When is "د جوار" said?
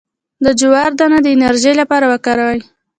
0.43-0.91